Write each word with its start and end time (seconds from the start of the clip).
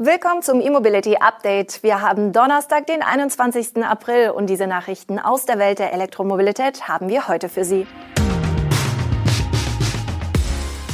Willkommen 0.00 0.42
zum 0.42 0.60
E-Mobility 0.60 1.16
Update. 1.16 1.82
Wir 1.82 2.00
haben 2.00 2.32
Donnerstag, 2.32 2.86
den 2.86 3.02
21. 3.02 3.82
April 3.82 4.30
und 4.30 4.46
diese 4.46 4.68
Nachrichten 4.68 5.18
aus 5.18 5.44
der 5.44 5.58
Welt 5.58 5.80
der 5.80 5.92
Elektromobilität 5.92 6.86
haben 6.86 7.08
wir 7.08 7.26
heute 7.26 7.48
für 7.48 7.64
Sie. 7.64 7.84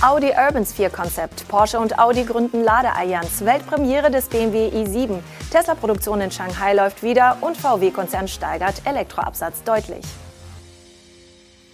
Audi 0.00 0.28
Urban 0.30 0.64
Sphere 0.64 0.88
Konzept. 0.88 1.46
Porsche 1.48 1.80
und 1.80 1.98
Audi 1.98 2.24
gründen 2.24 2.64
Ladeallianz. 2.64 3.44
Weltpremiere 3.44 4.10
des 4.10 4.30
BMW 4.30 4.68
i7. 4.68 5.18
Tesla-Produktion 5.50 6.22
in 6.22 6.30
Shanghai 6.30 6.72
läuft 6.72 7.02
wieder 7.02 7.36
und 7.42 7.58
VW-Konzern 7.58 8.26
steigert 8.26 8.86
Elektroabsatz 8.86 9.62
deutlich. 9.64 10.02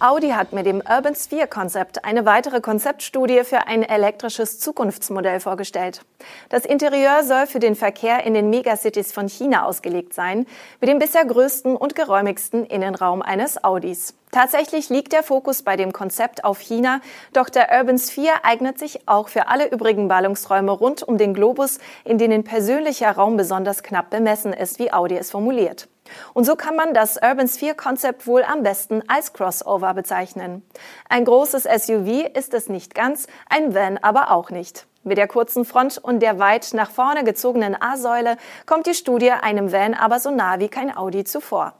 Audi 0.01 0.29
hat 0.29 0.51
mit 0.51 0.65
dem 0.65 0.77
Urban 0.77 1.13
Sphere 1.13 1.45
Konzept 1.45 2.05
eine 2.05 2.25
weitere 2.25 2.59
Konzeptstudie 2.59 3.43
für 3.43 3.67
ein 3.67 3.83
elektrisches 3.83 4.57
Zukunftsmodell 4.57 5.39
vorgestellt. 5.39 6.03
Das 6.49 6.65
Interieur 6.65 7.23
soll 7.23 7.45
für 7.45 7.59
den 7.59 7.75
Verkehr 7.75 8.25
in 8.25 8.33
den 8.33 8.49
Megacities 8.49 9.11
von 9.11 9.29
China 9.29 9.63
ausgelegt 9.63 10.15
sein, 10.15 10.47
mit 10.79 10.89
dem 10.89 10.97
bisher 10.97 11.23
größten 11.23 11.75
und 11.75 11.93
geräumigsten 11.93 12.65
Innenraum 12.65 13.21
eines 13.21 13.63
Audis. 13.63 14.15
Tatsächlich 14.31 14.87
liegt 14.87 15.11
der 15.11 15.23
Fokus 15.23 15.61
bei 15.61 15.75
dem 15.75 15.91
Konzept 15.91 16.45
auf 16.45 16.59
China, 16.59 17.01
doch 17.33 17.49
der 17.49 17.69
Urban 17.77 17.97
Sphere 17.97 18.43
eignet 18.43 18.79
sich 18.79 19.05
auch 19.05 19.27
für 19.27 19.49
alle 19.49 19.69
übrigen 19.69 20.07
Ballungsräume 20.07 20.71
rund 20.71 21.03
um 21.03 21.17
den 21.17 21.33
Globus, 21.33 21.79
in 22.05 22.17
denen 22.17 22.45
persönlicher 22.45 23.11
Raum 23.11 23.35
besonders 23.35 23.83
knapp 23.83 24.09
bemessen 24.09 24.53
ist, 24.53 24.79
wie 24.79 24.93
Audi 24.93 25.17
es 25.17 25.31
formuliert. 25.31 25.89
Und 26.33 26.45
so 26.45 26.55
kann 26.55 26.77
man 26.77 26.93
das 26.93 27.17
Urban 27.17 27.49
Sphere 27.49 27.75
Konzept 27.75 28.25
wohl 28.25 28.43
am 28.43 28.63
besten 28.63 29.03
als 29.07 29.33
Crossover 29.33 29.93
bezeichnen. 29.93 30.63
Ein 31.09 31.25
großes 31.25 31.63
SUV 31.63 32.25
ist 32.33 32.53
es 32.53 32.69
nicht 32.69 32.95
ganz, 32.95 33.27
ein 33.49 33.75
Van 33.75 33.97
aber 33.97 34.31
auch 34.31 34.49
nicht. 34.49 34.87
Mit 35.03 35.17
der 35.17 35.27
kurzen 35.27 35.65
Front 35.65 35.97
und 35.97 36.21
der 36.21 36.39
weit 36.39 36.69
nach 36.73 36.91
vorne 36.91 37.25
gezogenen 37.25 37.75
A-Säule 37.81 38.37
kommt 38.65 38.85
die 38.85 38.93
Studie 38.93 39.31
einem 39.31 39.73
Van 39.73 39.93
aber 39.93 40.19
so 40.19 40.31
nah 40.31 40.59
wie 40.59 40.69
kein 40.69 40.95
Audi 40.95 41.25
zuvor. 41.25 41.73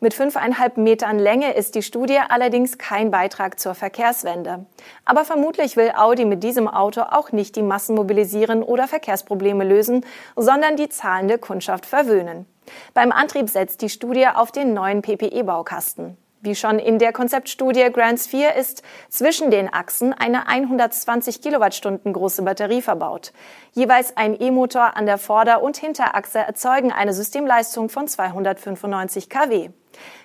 Mit 0.00 0.14
fünfeinhalb 0.14 0.76
Metern 0.76 1.18
Länge 1.18 1.54
ist 1.54 1.74
die 1.74 1.82
Studie 1.82 2.18
allerdings 2.28 2.78
kein 2.78 3.10
Beitrag 3.10 3.58
zur 3.58 3.74
Verkehrswende. 3.74 4.66
Aber 5.04 5.24
vermutlich 5.24 5.76
will 5.76 5.92
Audi 5.96 6.24
mit 6.24 6.42
diesem 6.42 6.68
Auto 6.68 7.02
auch 7.02 7.32
nicht 7.32 7.56
die 7.56 7.62
Massen 7.62 7.94
mobilisieren 7.94 8.62
oder 8.62 8.88
Verkehrsprobleme 8.88 9.64
lösen, 9.64 10.04
sondern 10.36 10.76
die 10.76 10.88
zahlende 10.88 11.38
Kundschaft 11.38 11.86
verwöhnen. 11.86 12.46
Beim 12.94 13.12
Antrieb 13.12 13.48
setzt 13.48 13.82
die 13.82 13.88
Studie 13.88 14.26
auf 14.26 14.52
den 14.52 14.74
neuen 14.74 15.02
PPE-Baukasten. 15.02 16.16
Wie 16.46 16.54
schon 16.54 16.78
in 16.78 17.00
der 17.00 17.12
Konzeptstudie 17.12 17.90
Grand 17.92 18.20
Sphere 18.20 18.54
ist 18.56 18.84
zwischen 19.08 19.50
den 19.50 19.68
Achsen 19.74 20.12
eine 20.12 20.46
120 20.46 21.42
Kilowattstunden 21.42 22.12
große 22.12 22.42
Batterie 22.42 22.82
verbaut. 22.82 23.32
Jeweils 23.72 24.16
ein 24.16 24.40
E-Motor 24.40 24.96
an 24.96 25.06
der 25.06 25.18
Vorder- 25.18 25.60
und 25.60 25.76
Hinterachse 25.76 26.38
erzeugen 26.38 26.92
eine 26.92 27.12
Systemleistung 27.12 27.88
von 27.88 28.06
295 28.06 29.28
kW. 29.28 29.70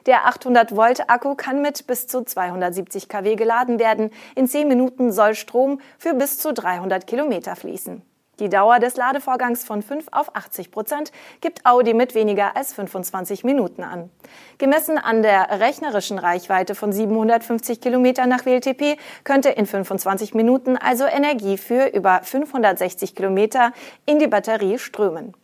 Der 0.06 0.28
800 0.28 0.76
Volt 0.76 1.10
Akku 1.10 1.34
kann 1.34 1.64
mit 1.64 1.88
bis 1.88 2.06
zu 2.06 2.24
270 2.24 3.10
kW 3.10 3.36
geladen 3.36 3.80
werden. 3.80 4.12
In 4.36 4.48
10 4.48 4.68
Minuten 4.68 5.12
soll 5.12 5.34
Strom 5.34 5.82
für 5.98 6.14
bis 6.14 6.38
zu 6.38 6.54
300 6.54 7.08
Kilometer 7.08 7.56
fließen. 7.56 8.04
Die 8.40 8.50
Dauer 8.50 8.80
des 8.80 8.96
Ladevorgangs 8.96 9.64
von 9.64 9.82
5 9.84 10.08
auf 10.12 10.36
80 10.36 10.72
Prozent 10.72 11.12
gibt 11.42 11.66
Audi 11.66 11.94
mit 11.94 12.16
weniger 12.16 12.56
als 12.56 12.74
25 12.74 13.44
Minuten 13.44 13.84
an. 13.84 14.10
Gemessen 14.58 14.98
an 14.98 15.22
der 15.22 15.60
rechnerischen 15.60 16.18
Reichweite 16.18 16.74
von 16.74 16.92
750 16.92 17.82
Kilometern 17.82 18.30
nach 18.30 18.46
WLTP 18.46 18.98
könnte 19.24 19.50
in 19.50 19.68
25 19.68 20.34
Minuten 20.34 20.76
also 20.76 21.06
Energie 21.06 21.58
für 21.58 21.94
über 21.94 22.22
560 22.24 23.16
Kilometer 23.16 23.74
in 24.06 24.18
die 24.18 24.28
Batterie 24.28 24.80
strömen. 24.80 25.36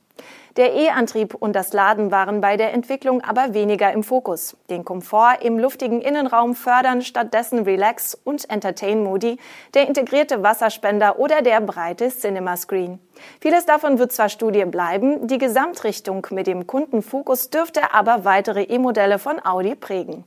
Der 0.58 0.74
E-Antrieb 0.74 1.36
und 1.36 1.56
das 1.56 1.72
Laden 1.72 2.10
waren 2.10 2.42
bei 2.42 2.58
der 2.58 2.74
Entwicklung 2.74 3.22
aber 3.22 3.54
weniger 3.54 3.94
im 3.94 4.02
Fokus. 4.02 4.58
Den 4.72 4.84
Komfort 4.84 5.44
im 5.44 5.60
luftigen 5.60 6.02
Innenraum 6.02 6.56
fördern 6.56 7.04
stattdessen 7.04 7.60
Relax 7.60 8.16
und 8.16 8.50
Entertain 8.50 9.04
Modi, 9.04 9.38
der 9.76 9.88
integrierte 9.88 10.42
Wasserspender 10.42 11.20
oder 11.20 11.44
der 11.44 11.62
breite 11.62 12.10
Cinema 12.10 12.58
Screen. 12.58 12.98
Vieles 13.40 13.68
davon 13.68 14.00
wird 14.00 14.12
zwar 14.12 14.30
Studie 14.30 14.66
bleiben, 14.66 15.28
die 15.28 15.38
Gesamtrichtung 15.38 16.26
mit 16.32 16.48
dem 16.48 16.66
Kundenfokus 16.66 17.52
dürfte 17.52 17.94
aber 17.94 18.26
weitere 18.26 18.64
E-Modelle 18.64 19.20
von 19.20 19.40
Audi 19.46 19.76
prägen. 19.76 20.24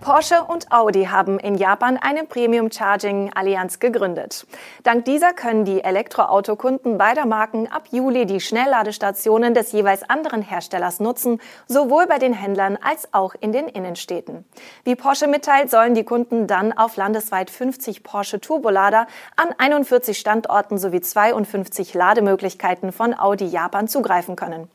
Porsche 0.00 0.44
und 0.44 0.70
Audi 0.70 1.06
haben 1.06 1.40
in 1.40 1.56
Japan 1.56 1.96
eine 1.96 2.22
Premium 2.24 2.70
Charging 2.70 3.32
Allianz 3.34 3.80
gegründet. 3.80 4.46
Dank 4.84 5.04
dieser 5.04 5.32
können 5.32 5.64
die 5.64 5.82
Elektroautokunden 5.82 6.98
beider 6.98 7.26
Marken 7.26 7.66
ab 7.66 7.84
Juli 7.90 8.24
die 8.24 8.40
Schnellladestationen 8.40 9.54
des 9.54 9.72
jeweils 9.72 10.08
anderen 10.08 10.40
Herstellers 10.40 11.00
nutzen, 11.00 11.40
sowohl 11.66 12.06
bei 12.06 12.18
den 12.18 12.32
Händlern 12.32 12.78
als 12.80 13.12
auch 13.12 13.34
in 13.40 13.52
den 13.52 13.66
Innenstädten. 13.66 14.44
Wie 14.84 14.94
Porsche 14.94 15.26
mitteilt, 15.26 15.68
sollen 15.68 15.94
die 15.94 16.04
Kunden 16.04 16.46
dann 16.46 16.72
auf 16.72 16.96
landesweit 16.96 17.50
50 17.50 18.04
Porsche 18.04 18.40
Turbolader 18.40 19.08
an 19.36 19.48
41 19.58 20.16
Standorten 20.16 20.78
sowie 20.78 21.00
52 21.00 21.94
Lademöglichkeiten 21.94 22.92
von 22.92 23.18
Audi 23.18 23.46
Japan 23.46 23.88
zugreifen 23.88 24.36
können. 24.36 24.70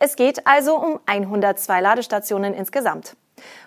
Es 0.00 0.16
geht 0.16 0.46
also 0.46 0.76
um 0.76 0.98
102 1.06 1.80
Ladestationen 1.80 2.54
insgesamt. 2.54 3.16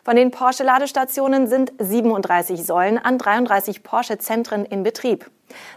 Von 0.03 0.16
den 0.16 0.31
Porsche-Ladestationen 0.31 1.47
sind 1.47 1.73
37 1.79 2.66
Säulen 2.66 2.97
an 2.97 3.17
33 3.17 3.83
Porsche-Zentren 3.83 4.66
in 4.66 4.83
Betrieb. 4.83 5.29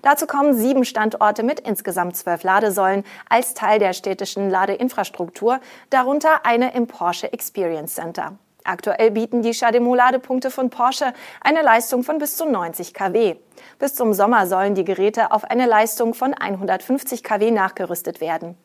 Dazu 0.03 0.27
kommen 0.27 0.55
sieben 0.55 0.84
Standorte 0.84 1.43
mit 1.43 1.61
insgesamt 1.61 2.17
zwölf 2.17 2.43
Ladesäulen 2.43 3.05
als 3.29 3.55
Teil 3.55 3.79
der 3.79 3.93
städtischen 3.93 4.50
Ladeinfrastruktur, 4.50 5.61
darunter 5.91 6.45
eine 6.45 6.75
im 6.75 6.87
Porsche 6.87 7.33
Experience 7.33 7.95
Center. 7.95 8.39
Aktuell 8.65 9.10
bieten 9.10 9.43
die 9.43 9.53
Chademo-Ladepunkte 9.53 10.50
von 10.50 10.71
Porsche 10.71 11.12
eine 11.41 11.62
Leistung 11.62 12.03
von 12.03 12.19
bis 12.19 12.37
zu 12.37 12.44
90 12.44 12.94
kW. 12.94 13.37
Bis 13.78 13.94
zum 13.94 14.12
Sommer 14.12 14.47
sollen 14.47 14.75
die 14.75 14.84
Geräte 14.84 15.32
auf 15.32 15.44
eine 15.44 15.66
Leistung 15.66 16.15
von 16.15 16.34
150 16.34 17.22
kW 17.22 17.50
nachgerüstet 17.50 18.20
werden. 18.20 18.56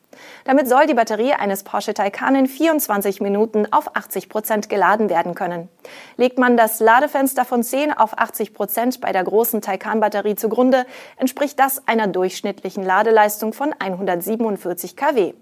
Damit 0.44 0.68
soll 0.68 0.86
die 0.86 0.94
Batterie 0.94 1.34
eines 1.34 1.62
Porsche 1.62 1.92
Taycan 1.92 2.34
in 2.34 2.46
24 2.46 3.20
Minuten 3.20 3.70
auf 3.70 3.94
80 3.94 4.28
Prozent 4.28 4.68
geladen 4.68 5.10
werden 5.10 5.34
können. 5.34 5.68
Legt 6.16 6.38
man 6.38 6.56
das 6.56 6.80
Ladefenster 6.80 7.44
von 7.44 7.62
10 7.62 7.92
auf 7.92 8.18
80 8.18 8.54
Prozent 8.54 9.00
bei 9.00 9.12
der 9.12 9.24
großen 9.24 9.60
Taycan-Batterie 9.60 10.36
zugrunde, 10.36 10.86
entspricht 11.16 11.58
das 11.58 11.86
einer 11.86 12.06
durchschnittlichen 12.06 12.84
Ladeleistung 12.84 13.52
von 13.52 13.74
147 13.78 14.96
kW. 14.96 15.34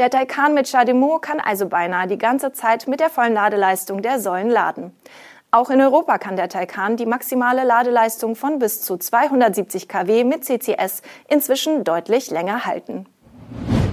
Der 0.00 0.08
Taycan 0.08 0.54
mit 0.54 0.66
Chademo 0.66 1.18
kann 1.18 1.40
also 1.40 1.68
beinahe 1.68 2.06
die 2.06 2.16
ganze 2.16 2.54
Zeit 2.54 2.88
mit 2.88 3.00
der 3.00 3.10
vollen 3.10 3.34
Ladeleistung 3.34 4.00
der 4.00 4.18
Säulen 4.18 4.48
laden. 4.48 4.96
Auch 5.50 5.68
in 5.68 5.78
Europa 5.78 6.16
kann 6.16 6.36
der 6.36 6.48
Taycan 6.48 6.96
die 6.96 7.04
maximale 7.04 7.64
Ladeleistung 7.64 8.34
von 8.34 8.58
bis 8.58 8.80
zu 8.80 8.96
270 8.96 9.88
kW 9.88 10.24
mit 10.24 10.46
CCS 10.46 11.02
inzwischen 11.28 11.84
deutlich 11.84 12.30
länger 12.30 12.64
halten. 12.64 13.04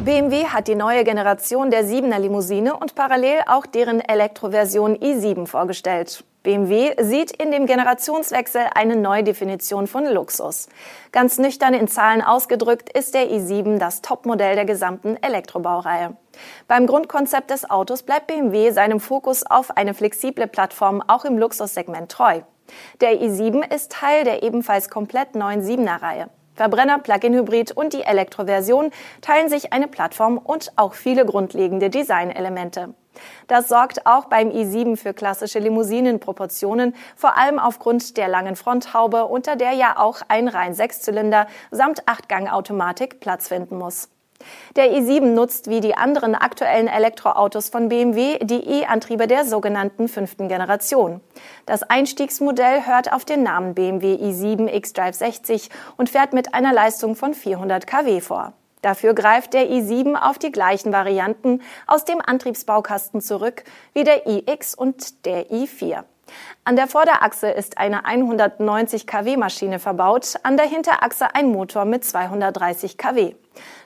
BMW 0.05 0.45
hat 0.45 0.69
die 0.69 0.75
neue 0.75 1.03
Generation 1.03 1.71
der 1.71 1.83
7er 1.83 2.19
Limousine 2.19 2.77
und 2.77 2.95
parallel 2.95 3.41
auch 3.45 3.65
deren 3.65 3.99
Elektroversion 3.99 4.95
i7 4.95 5.45
vorgestellt. 5.45 6.23
BMW 6.47 6.93
sieht 7.01 7.31
in 7.31 7.51
dem 7.51 7.65
Generationswechsel 7.65 8.61
eine 8.73 8.95
neue 8.95 9.21
Definition 9.21 9.85
von 9.85 10.05
Luxus. 10.05 10.69
Ganz 11.11 11.37
nüchtern 11.39 11.73
in 11.73 11.89
Zahlen 11.89 12.21
ausgedrückt 12.21 12.89
ist 12.89 13.13
der 13.15 13.29
i7 13.29 13.79
das 13.79 14.01
Topmodell 14.01 14.55
der 14.55 14.63
gesamten 14.63 15.21
Elektrobaureihe. 15.21 16.15
Beim 16.69 16.87
Grundkonzept 16.87 17.49
des 17.49 17.69
Autos 17.69 18.03
bleibt 18.03 18.27
BMW 18.27 18.71
seinem 18.71 19.01
Fokus 19.01 19.45
auf 19.45 19.75
eine 19.75 19.93
flexible 19.93 20.47
Plattform 20.47 21.03
auch 21.05 21.25
im 21.25 21.37
Luxussegment 21.37 22.09
treu. 22.09 22.39
Der 23.01 23.21
i7 23.21 23.69
ist 23.75 23.91
Teil 23.91 24.23
der 24.23 24.41
ebenfalls 24.41 24.89
komplett 24.89 25.35
neuen 25.35 25.61
7er 25.61 26.01
Reihe. 26.01 26.29
Verbrenner, 26.57 26.97
Plug-in-Hybrid 26.97 27.71
und 27.71 27.93
die 27.93 28.01
Elektroversion 28.01 28.91
teilen 29.21 29.47
sich 29.47 29.71
eine 29.73 29.87
Plattform 29.87 30.39
und 30.39 30.73
auch 30.75 30.95
viele 30.95 31.23
grundlegende 31.23 31.91
Designelemente. 31.91 32.95
Das 33.47 33.67
sorgt 33.69 34.05
auch 34.05 34.25
beim 34.25 34.49
i7 34.49 34.97
für 34.97 35.13
klassische 35.13 35.59
Limousinenproportionen, 35.59 36.95
vor 37.15 37.37
allem 37.37 37.59
aufgrund 37.59 38.17
der 38.17 38.27
langen 38.27 38.55
Fronthaube, 38.55 39.25
unter 39.25 39.55
der 39.55 39.73
ja 39.73 39.97
auch 39.97 40.21
ein 40.27 40.47
rein 40.47 40.73
Sechszylinder 40.73 41.47
samt 41.71 42.07
Achtgang-Automatik 42.07 43.19
Platz 43.19 43.47
finden 43.47 43.77
muss. 43.77 44.09
Der 44.75 44.91
i7 44.91 45.21
nutzt 45.33 45.69
wie 45.69 45.79
die 45.79 45.95
anderen 45.95 46.35
aktuellen 46.35 46.87
Elektroautos 46.87 47.69
von 47.69 47.89
BMW 47.89 48.37
die 48.41 48.81
E-Antriebe 48.81 49.27
der 49.27 49.45
sogenannten 49.45 50.07
fünften 50.07 50.47
Generation. 50.47 51.21
Das 51.65 51.83
Einstiegsmodell 51.83 52.85
hört 52.85 53.11
auf 53.11 53.25
den 53.25 53.43
Namen 53.43 53.73
BMW 53.73 54.13
i7 54.15 54.79
xDrive 54.79 55.15
60 55.15 55.69
und 55.97 56.09
fährt 56.09 56.33
mit 56.33 56.53
einer 56.53 56.73
Leistung 56.73 57.15
von 57.15 57.33
400 57.33 57.87
kW 57.87 58.21
vor. 58.21 58.53
Dafür 58.81 59.13
greift 59.13 59.53
der 59.53 59.69
i7 59.69 60.15
auf 60.15 60.37
die 60.37 60.51
gleichen 60.51 60.93
Varianten 60.93 61.61
aus 61.87 62.05
dem 62.05 62.21
Antriebsbaukasten 62.21 63.21
zurück 63.21 63.63
wie 63.93 64.03
der 64.03 64.27
iX 64.27 64.75
und 64.75 65.25
der 65.25 65.49
i4. 65.49 66.03
An 66.63 66.75
der 66.75 66.87
Vorderachse 66.87 67.49
ist 67.49 67.77
eine 67.77 68.05
190 68.05 69.07
kW 69.07 69.37
Maschine 69.37 69.79
verbaut, 69.79 70.35
an 70.43 70.57
der 70.57 70.65
Hinterachse 70.65 71.33
ein 71.33 71.49
Motor 71.51 71.85
mit 71.85 72.03
230 72.03 72.97
kW. 72.97 73.35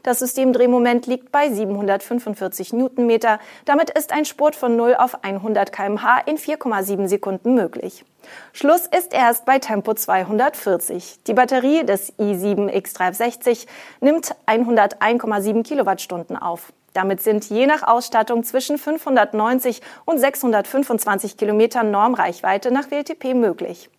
Das 0.03 0.19
Systemdrehmoment 0.19 1.07
liegt 1.07 1.31
bei 1.31 1.49
745 1.49 2.73
Newtonmeter. 2.73 3.39
Damit 3.65 3.91
ist 3.91 4.11
ein 4.11 4.25
Spurt 4.25 4.55
von 4.55 4.75
0 4.75 4.95
auf 4.95 5.23
100 5.23 5.71
kmh 5.71 6.19
in 6.25 6.37
4,7 6.37 7.07
Sekunden 7.07 7.53
möglich. 7.53 8.03
Schluss 8.53 8.87
ist 8.87 9.13
erst 9.13 9.45
bei 9.45 9.59
Tempo 9.59 9.93
240. 9.93 11.19
Die 11.27 11.33
Batterie 11.33 11.85
des 11.85 12.17
i7 12.17 12.69
X360 12.69 13.67
nimmt 13.99 14.35
101,7 14.47 15.63
Kilowattstunden 15.63 16.37
auf. 16.37 16.73
Damit 16.93 17.21
sind 17.21 17.49
je 17.49 17.67
nach 17.67 17.83
Ausstattung 17.83 18.43
zwischen 18.43 18.77
590 18.77 19.81
und 20.05 20.19
625 20.19 21.37
Kilometern 21.37 21.91
Normreichweite 21.91 22.71
nach 22.71 22.91
WLTP 22.91 23.33
möglich. 23.33 23.89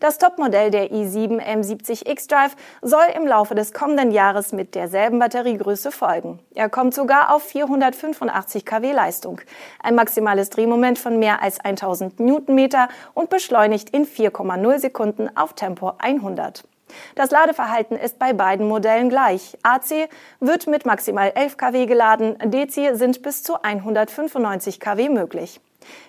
Das 0.00 0.18
Topmodell 0.18 0.70
der 0.70 0.92
i7 0.92 1.40
M70 1.40 2.08
X-Drive 2.08 2.54
soll 2.82 3.04
im 3.16 3.26
Laufe 3.26 3.56
des 3.56 3.72
kommenden 3.72 4.12
Jahres 4.12 4.52
mit 4.52 4.76
derselben 4.76 5.18
Batteriegröße 5.18 5.90
folgen. 5.90 6.38
Er 6.54 6.68
kommt 6.68 6.94
sogar 6.94 7.34
auf 7.34 7.42
485 7.42 8.64
kW 8.64 8.92
Leistung, 8.92 9.40
ein 9.82 9.96
maximales 9.96 10.50
Drehmoment 10.50 10.98
von 10.98 11.18
mehr 11.18 11.42
als 11.42 11.58
1000 11.58 12.20
Newtonmeter 12.20 12.88
und 13.14 13.30
beschleunigt 13.30 13.90
in 13.90 14.06
4,0 14.06 14.78
Sekunden 14.78 15.36
auf 15.36 15.54
Tempo 15.54 15.92
100. 15.98 16.62
Das 17.14 17.30
Ladeverhalten 17.30 17.96
ist 17.96 18.18
bei 18.18 18.32
beiden 18.32 18.68
Modellen 18.68 19.08
gleich. 19.08 19.56
AC 19.62 20.08
wird 20.40 20.66
mit 20.66 20.86
maximal 20.86 21.32
11 21.34 21.56
kW 21.56 21.86
geladen, 21.86 22.36
DC 22.44 22.96
sind 22.96 23.22
bis 23.22 23.42
zu 23.42 23.62
195 23.62 24.80
kW 24.80 25.08
möglich. 25.08 25.60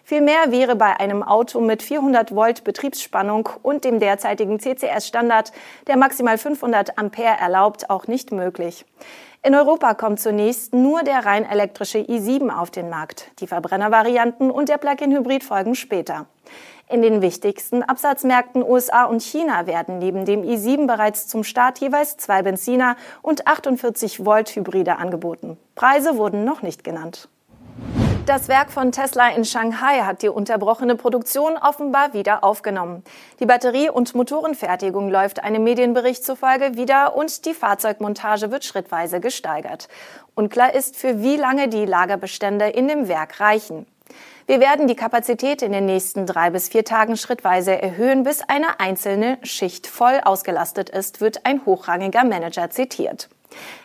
Viel 0.03 0.21
mehr 0.21 0.51
wäre 0.51 0.75
bei 0.75 0.99
einem 0.99 1.23
Auto 1.23 1.61
mit 1.61 1.83
400 1.83 2.35
Volt 2.35 2.63
Betriebsspannung 2.63 3.49
und 3.61 3.85
dem 3.85 3.99
derzeitigen 3.99 4.59
CCS-Standard, 4.59 5.51
der 5.87 5.97
maximal 5.97 6.37
500 6.37 6.97
Ampere 6.97 7.37
erlaubt, 7.39 7.89
auch 7.89 8.07
nicht 8.07 8.31
möglich. 8.31 8.85
In 9.41 9.55
Europa 9.55 9.93
kommt 9.93 10.19
zunächst 10.19 10.73
nur 10.73 11.03
der 11.03 11.25
rein 11.25 11.49
elektrische 11.49 11.99
i7 11.99 12.49
auf 12.49 12.71
den 12.71 12.89
Markt. 12.89 13.31
Die 13.39 13.47
Verbrennervarianten 13.47 14.51
und 14.51 14.67
der 14.67 14.77
Plug-in-Hybrid 14.77 15.45
folgen 15.45 15.75
später. 15.75 16.25
In 16.91 17.03
den 17.03 17.21
wichtigsten 17.21 17.83
Absatzmärkten 17.83 18.63
USA 18.63 19.03
und 19.03 19.21
China 19.21 19.67
werden 19.67 19.99
neben 19.99 20.25
dem 20.25 20.41
i7 20.41 20.87
bereits 20.87 21.27
zum 21.27 21.43
Start 21.43 21.77
jeweils 21.77 22.17
zwei 22.17 22.41
Benziner 22.41 22.95
und 23.21 23.45
48 23.45 24.25
Volt 24.25 24.49
Hybride 24.55 24.97
angeboten. 24.97 25.59
Preise 25.75 26.17
wurden 26.17 26.45
noch 26.45 26.63
nicht 26.63 26.83
genannt. 26.83 27.29
Das 28.25 28.47
Werk 28.47 28.71
von 28.71 28.91
Tesla 28.91 29.29
in 29.29 29.45
Shanghai 29.45 30.01
hat 30.01 30.23
die 30.23 30.29
unterbrochene 30.29 30.95
Produktion 30.95 31.57
offenbar 31.57 32.13
wieder 32.13 32.43
aufgenommen. 32.43 33.03
Die 33.39 33.45
Batterie- 33.45 33.91
und 33.91 34.15
Motorenfertigung 34.15 35.11
läuft 35.11 35.43
einem 35.43 35.63
Medienbericht 35.63 36.23
zufolge 36.23 36.75
wieder 36.75 37.15
und 37.15 37.45
die 37.45 37.53
Fahrzeugmontage 37.53 38.49
wird 38.49 38.65
schrittweise 38.65 39.19
gesteigert. 39.19 39.89
Unklar 40.33 40.73
ist, 40.73 40.95
für 40.95 41.21
wie 41.21 41.37
lange 41.37 41.67
die 41.67 41.85
Lagerbestände 41.85 42.65
in 42.65 42.87
dem 42.87 43.07
Werk 43.07 43.39
reichen. 43.39 43.85
Wir 44.49 44.59
werden 44.59 44.87
die 44.87 44.95
Kapazität 44.95 45.61
in 45.61 45.71
den 45.71 45.85
nächsten 45.85 46.25
drei 46.25 46.49
bis 46.49 46.69
vier 46.69 46.83
Tagen 46.83 47.17
schrittweise 47.17 47.79
erhöhen, 47.79 48.23
bis 48.23 48.41
eine 48.47 48.79
einzelne 48.79 49.37
Schicht 49.43 49.85
voll 49.85 50.19
ausgelastet 50.23 50.89
ist, 50.89 51.21
wird 51.21 51.45
ein 51.45 51.65
hochrangiger 51.67 52.23
Manager 52.23 52.71
zitiert. 52.71 53.29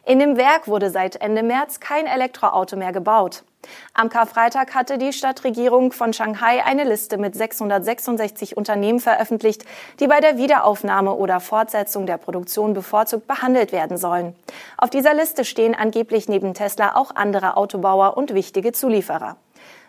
In 0.06 0.18
dem 0.18 0.38
Werk 0.38 0.66
wurde 0.66 0.88
seit 0.88 1.16
Ende 1.16 1.42
März 1.42 1.80
kein 1.80 2.06
Elektroauto 2.06 2.76
mehr 2.76 2.92
gebaut. 2.92 3.42
Am 3.92 4.08
Karfreitag 4.08 4.74
hatte 4.74 4.96
die 4.96 5.12
Stadtregierung 5.12 5.92
von 5.92 6.14
Shanghai 6.14 6.64
eine 6.64 6.84
Liste 6.84 7.18
mit 7.18 7.34
666 7.34 8.56
Unternehmen 8.56 9.00
veröffentlicht, 9.00 9.64
die 10.00 10.06
bei 10.06 10.20
der 10.20 10.38
Wiederaufnahme 10.38 11.12
oder 11.14 11.40
Fortsetzung 11.40 12.06
der 12.06 12.16
Produktion 12.16 12.72
bevorzugt 12.72 13.26
behandelt 13.26 13.72
werden 13.72 13.98
sollen. 13.98 14.34
Auf 14.78 14.88
dieser 14.88 15.12
Liste 15.12 15.44
stehen 15.44 15.74
angeblich 15.74 16.26
neben 16.26 16.54
Tesla 16.54 16.96
auch 16.96 17.14
andere 17.14 17.58
Autobauer 17.58 18.16
und 18.16 18.32
wichtige 18.32 18.72
Zulieferer. 18.72 19.36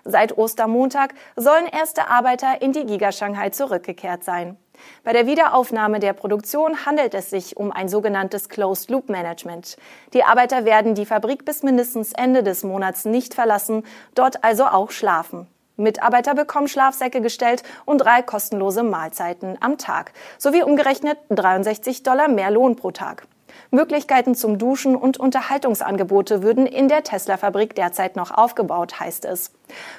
Seit 0.08 0.38
Ostermontag 0.38 1.16
sollen 1.36 1.66
erste 1.66 2.10
Arbeiter 2.10 2.62
in 2.62 2.74
die 2.74 2.86
Giga 2.86 3.12
Shanghai 3.12 3.50
zurückgekehrt 3.50 4.24
sein. 4.24 4.56
Bei 5.04 5.14
der 5.14 5.26
Wiederaufnahme 5.26 6.00
der 6.00 6.14
Produktion 6.14 6.86
handelt 6.86 7.16
es 7.16 7.32
sich 7.32 7.58
um 7.58 7.72
ein 7.72 7.90
sogenanntes 7.90 8.48
Closed 8.48 8.92
Loop 8.92 9.10
Management. 9.10 9.78
Die 10.14 10.24
Arbeiter 10.24 10.64
werden 10.64 10.94
die 10.94 11.08
Fabrik 11.08 11.44
bis 11.44 11.64
mindestens 11.64 12.14
Ende 12.14 12.44
des 12.44 12.64
Monats 12.64 13.06
nicht 13.06 13.34
verlassen, 13.34 13.84
dort 14.14 14.44
also 14.44 14.66
auch 14.66 14.92
schlafen. 14.92 15.48
Mitarbeiter 15.76 16.36
bekommen 16.36 16.68
Schlafsäcke 16.68 17.20
gestellt 17.20 17.64
und 17.86 17.98
drei 17.98 18.22
kostenlose 18.22 18.84
Mahlzeiten 18.84 19.58
am 19.60 19.80
Tag, 19.80 20.14
sowie 20.38 20.62
umgerechnet 20.62 21.18
63 21.30 22.04
Dollar 22.04 22.28
mehr 22.28 22.52
Lohn 22.52 22.76
pro 22.76 22.92
Tag. 22.92 23.28
Möglichkeiten 23.72 24.36
zum 24.36 24.58
Duschen 24.58 24.96
und 24.96 25.18
Unterhaltungsangebote 25.18 26.44
würden 26.44 26.66
in 26.66 26.88
der 26.88 27.04
Tesla-Fabrik 27.04 27.76
derzeit 27.76 28.16
noch 28.16 28.32
aufgebaut, 28.32 29.00
heißt 29.00 29.26
es. 29.26 29.52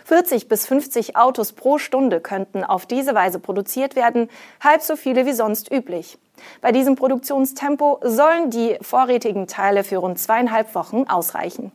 40 0.05 0.49
bis 0.49 0.67
50 0.67 1.17
Autos 1.17 1.53
pro 1.53 1.79
Stunde 1.79 2.21
könnten 2.21 2.65
auf 2.65 2.87
diese 2.87 3.15
Weise 3.15 3.39
produziert 3.39 3.97
werden, 3.97 4.29
halb 4.61 4.83
so 4.83 4.97
viele 4.97 5.27
wie 5.27 5.33
sonst 5.33 5.73
üblich. 5.73 6.19
Bei 6.61 6.73
diesem 6.73 6.97
Produktionstempo 6.97 8.01
sollen 8.03 8.51
die 8.51 8.77
vorrätigen 8.81 9.47
Teile 9.47 9.85
für 9.85 9.99
rund 9.99 10.19
zweieinhalb 10.19 10.75
Wochen 10.75 11.05
ausreichen. 11.09 11.73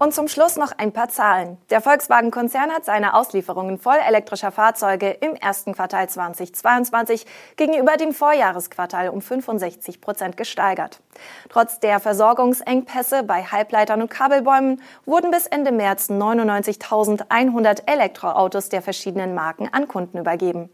Und 0.00 0.14
zum 0.14 0.28
Schluss 0.28 0.56
noch 0.56 0.70
ein 0.78 0.92
paar 0.92 1.08
Zahlen. 1.08 1.58
Der 1.70 1.80
Volkswagen-Konzern 1.80 2.70
hat 2.70 2.84
seine 2.84 3.14
Auslieferungen 3.14 3.78
voll 3.78 3.96
elektrischer 3.96 4.52
Fahrzeuge 4.52 5.10
im 5.10 5.34
ersten 5.34 5.74
Quartal 5.74 6.08
2022 6.08 7.26
gegenüber 7.56 7.96
dem 7.96 8.12
Vorjahresquartal 8.12 9.08
um 9.08 9.20
65 9.20 10.00
Prozent 10.00 10.36
gesteigert. 10.36 11.00
Trotz 11.48 11.80
der 11.80 11.98
Versorgungsengpässe 11.98 13.24
bei 13.24 13.42
Halbleitern 13.42 14.00
und 14.00 14.08
Kabelbäumen 14.08 14.80
wurden 15.04 15.32
bis 15.32 15.48
Ende 15.48 15.72
März 15.72 16.10
99.100 16.10 17.82
Elektroautos 17.86 18.68
der 18.68 18.82
verschiedenen 18.82 19.34
Marken 19.34 19.68
an 19.72 19.88
Kunden 19.88 20.18
übergeben. 20.18 20.70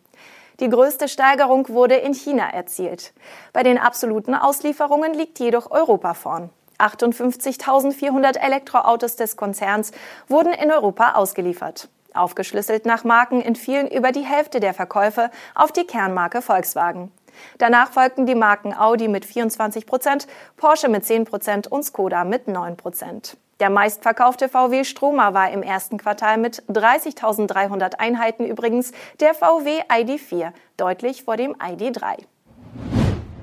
Die 0.60 0.68
größte 0.68 1.08
Steigerung 1.08 1.70
wurde 1.70 1.94
in 1.94 2.12
China 2.12 2.50
erzielt. 2.50 3.14
Bei 3.54 3.62
den 3.62 3.78
absoluten 3.78 4.34
Auslieferungen 4.34 5.14
liegt 5.14 5.40
jedoch 5.40 5.70
Europa 5.70 6.12
vorn. 6.12 6.50
58.400 6.78 8.38
Elektroautos 8.38 9.16
des 9.16 9.36
Konzerns 9.36 9.92
wurden 10.28 10.52
in 10.52 10.70
Europa 10.70 11.12
ausgeliefert. 11.12 11.88
Aufgeschlüsselt 12.14 12.86
nach 12.86 13.04
Marken 13.04 13.42
entfielen 13.42 13.88
über 13.88 14.12
die 14.12 14.24
Hälfte 14.24 14.60
der 14.60 14.74
Verkäufe 14.74 15.30
auf 15.54 15.72
die 15.72 15.84
Kernmarke 15.84 16.42
Volkswagen. 16.42 17.10
Danach 17.58 17.90
folgten 17.90 18.26
die 18.26 18.36
Marken 18.36 18.72
Audi 18.76 19.08
mit 19.08 19.24
24 19.24 19.86
Prozent, 19.86 20.26
Porsche 20.56 20.88
mit 20.88 21.04
10 21.04 21.24
Prozent 21.24 21.66
und 21.66 21.82
Skoda 21.82 22.24
mit 22.24 22.46
9 22.46 22.76
Prozent. 22.76 23.36
Der 23.60 23.70
meistverkaufte 23.70 24.48
VW 24.48 24.84
Stromer 24.84 25.32
war 25.32 25.50
im 25.50 25.62
ersten 25.62 25.98
Quartal 25.98 26.38
mit 26.38 26.62
30.300 26.68 27.96
Einheiten 27.98 28.44
übrigens 28.44 28.92
der 29.20 29.34
VW 29.34 29.82
ID4, 29.88 30.52
deutlich 30.76 31.22
vor 31.22 31.36
dem 31.36 31.54
ID3. 31.54 32.24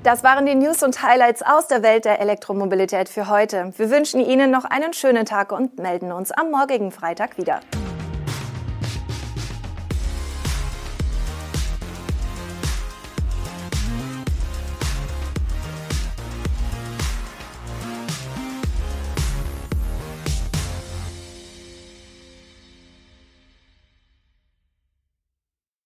Das 0.02 0.24
waren 0.24 0.46
die 0.46 0.56
News 0.56 0.82
und 0.82 1.00
Highlights 1.00 1.42
aus 1.42 1.68
der 1.68 1.84
Welt 1.84 2.04
der 2.04 2.18
Elektromobilität 2.18 3.08
für 3.08 3.28
heute. 3.28 3.72
Wir 3.76 3.88
wünschen 3.88 4.20
Ihnen 4.20 4.50
noch 4.50 4.64
einen 4.64 4.92
schönen 4.94 5.24
Tag 5.24 5.52
und 5.52 5.78
melden 5.78 6.10
uns 6.10 6.32
am 6.32 6.50
morgigen 6.50 6.90
Freitag 6.90 7.38
wieder. 7.38 7.60